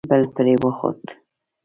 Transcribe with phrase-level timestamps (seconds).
[0.09, 1.01] بل پرې وخوت.